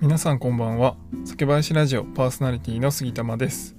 [0.00, 0.96] 皆さんこんばんは。
[1.26, 3.76] 酒林ラジオパーソナリティの杉玉です。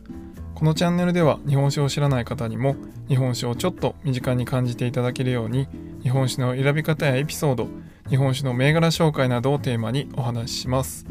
[0.53, 2.75] このチャンネルでは日本酒を知らない方にも
[3.07, 5.67] 日本酒をちょっと身近に感じていただけるように
[6.03, 7.69] 日本酒の選び方やエピソード
[8.07, 11.07] 日本酒の銘柄紹介などをテーマにお話しします。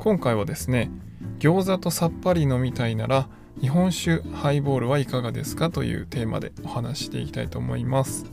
[0.00, 0.90] 今回はですね
[1.38, 3.28] 餃子とさっぱり飲みたいなら
[3.60, 8.26] 日本酒ハイボールはいかがですかというテーマでお話ししていきたいと思います。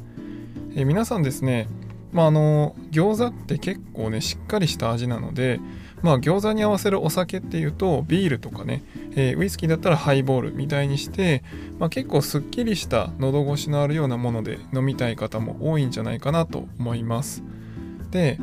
[0.76, 1.68] え皆さんですね
[2.12, 5.60] まああの餃子って結構ねしっかりした味なので
[6.02, 8.84] まあ餃子に合わせるお酒っていうとビールとかね、
[9.16, 11.44] えー、ウイスキーだったらハイボールみたいにして、
[11.78, 17.44] まあ、結構すっきりした喉越しのあるようなもので飲みたい方も多いんじゃないかなと思います。
[18.12, 18.40] で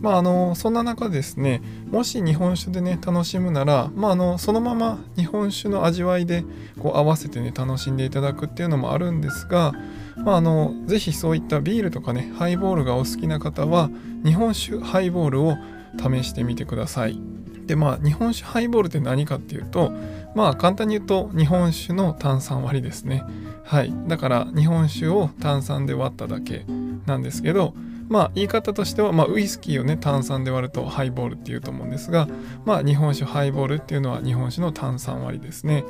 [0.00, 6.44] まああのそんな中ですねもし日本酒でね楽しむなら、まあ、あのそのまま日本酒の味わいで
[6.78, 9.72] こう合わせてね楽しんでいただくっていうのもあるんですが
[10.24, 13.90] まあ、あのぜひそういったビールとかねハイボールがお好きな方は
[14.24, 15.56] 日本酒ハイボールを
[15.98, 17.18] 試してみてください。
[17.66, 19.92] でまあ日本酒ハイボールって何かっていうと
[20.34, 23.24] まあ簡単に言うと日本酒の炭酸割りですね。
[23.64, 23.92] はい。
[24.06, 26.64] だから日本酒を炭酸で割っただけ
[27.06, 27.74] なんですけど
[28.08, 32.28] まあ言い方としては、まあ、ウイスキーをね炭酸で割るとハイボールっていうと思うんですが
[32.64, 35.84] まあ日本酒ハイボールっていうのは日本酒の炭酸割りですね。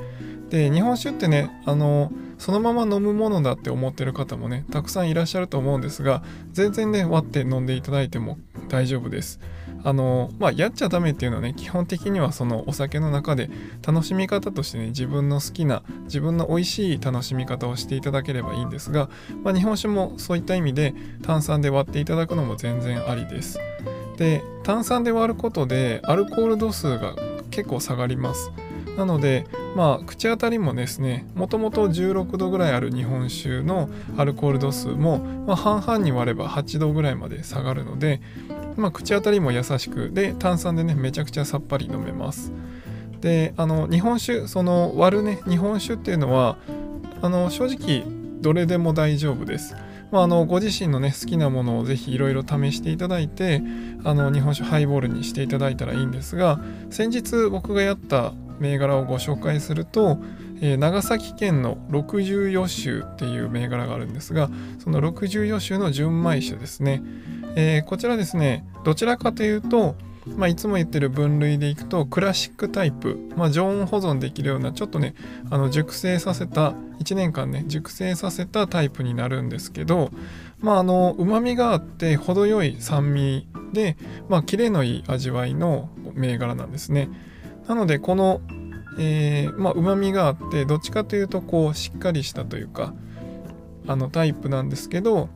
[0.50, 8.38] で日本酒ってねあのそのまま飲むものだって思ってる方もねたくさんいらっしゃると思うんですが全然ね割って飲んでいただいても
[8.68, 9.40] 大丈夫です。
[9.84, 13.48] あのまあやっちゃダメっていうのはね基本的にはそのお酒の中で
[13.86, 19.08] 楽しみ方としてね自分の好きな自分の美味しい楽しみ方をしていただければいいんですが、
[19.44, 23.58] まあ、日本酒もそういった意味で炭酸で割っていただくのも全然ありです。
[24.16, 27.14] で炭酸で割ることでアルコール度数が
[27.50, 28.50] 結構下がります。
[28.96, 38.20] なのでまあ口当たりもですねもともと16度ぐらいある日本酒のアルコール度数も、まあ、半々に割れば8度ぐらいまで下がるので、
[38.78, 42.52] まあ、口当たりも優しくで炭酸でねめちゃくちゃさっぱり飲めます。
[43.20, 46.56] であの日本酒その割るね日本酒っていうのは
[47.20, 48.04] あの正直
[48.40, 49.74] どれでも大丈夫です。
[50.10, 53.62] まあ、あのご自身のね好きなものをぜひいろいろ試していただいて
[54.04, 56.60] あの日本酒ハイボールにしていただいたらいいんですが
[56.90, 60.18] 先日僕がやった銘柄をご紹介すると、
[60.60, 64.48] えー、長崎県の六十余州っていう銘柄があるんですが
[64.78, 67.02] その六十余州の純米酒ですね、
[67.60, 69.96] えー、こちらですねどちらかというと
[70.36, 75.14] まあ、いつも言ってる分類でいくとクラシックタイプ、まあ、常温保存できるようなちょっとね
[75.48, 80.10] あの熟成させた1年間ね熟成させたタイプになるんですけど
[80.60, 83.96] まああのうまみがあって程よい酸味で
[84.28, 87.08] まあキレのいい味わいの銘柄なんですね。
[87.66, 88.42] なのでこの
[89.00, 92.94] えー、まあ、旨味があってどっちかというとこうしっかりしたというか
[93.86, 95.28] あのタイプなんですけど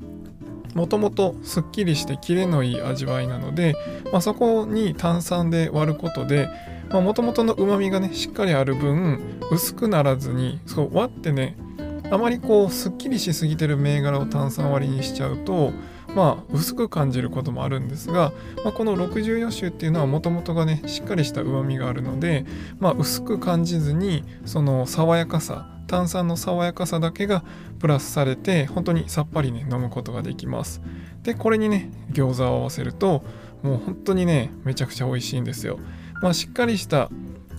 [0.75, 3.75] もともとすっきりしてキレのいい味わいなので、
[4.11, 6.49] まあ、そこに炭酸で割ることで
[6.91, 11.57] もともとのうまみがねしっかりある分薄くならずにそう割ってね
[12.11, 15.73] あまりこうすっきりしすぎてる銘柄を炭酸割りにしちゃうと
[16.15, 18.33] まあ薄く感じることもあるんですが、
[18.65, 22.45] まあ、この64種っていうのはもともとがねしっかりしたうまみがあるので、
[22.79, 27.45] まあ、薄く感じずにその爽やかさ炭酸の爽やかさだけが
[27.79, 30.81] プラスされて本当にさっぱりね飲むことができます。
[31.23, 33.23] でこれにね餃子を合わせると
[33.63, 35.79] もう本当にねめちゃくちゃ美味しいんですよ。
[36.23, 37.11] まあしっかりした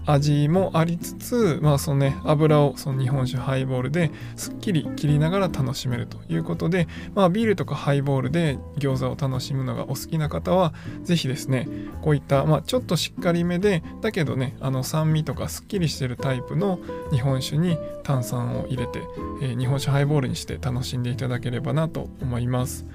[0.05, 11.67] 味もありつつ、まあそのね、油をその日本酒ハイボールですっきり切りながら楽しめるということで、まあビールとかハイボールで餃子を楽しむのがお好きな方は、ぜひですね、
[12.01, 16.79] こういった、まあちょっとしっかりめで、だけどね、あの酸味とかすっきりしてるタイプの
[17.11, 19.01] 日本酒に炭酸を入れて、
[19.41, 22.85] えー、日本酒ハイボールにして楽しんでいただければなと思います。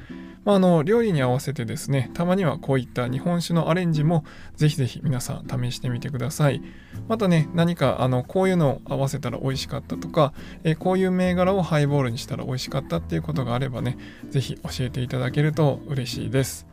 [0.48, 4.25] まあ、あの料理に合わせてですねたまにはこういった日本酒のアレンジも
[4.56, 6.62] ぜひぜひ皆さん試してみてください。
[7.06, 10.32] またね何かあのこういうのを合わせたら美味しかったとか、
[10.64, 13.98] えこういう銘柄をハイボールにしたら美味しかったっていうことがあればね
[14.31, 16.67] ぜひ教えていただけると嬉しいです。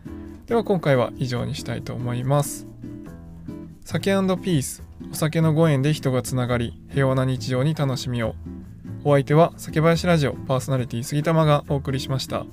[0.46, 2.68] では今回は以上にしたいと思います。
[3.84, 4.84] 酒ピース。
[5.12, 8.36] お酒のご縁で人がつながり平和な日常に楽しみを。
[9.04, 12.46] お相手は酒林ラジオパーソナリティ杉玉がお送りしました。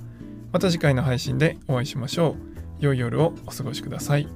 [0.53, 2.53] また次回の配信でお会いしましょう。
[2.79, 4.27] 良い夜をお過ごしください。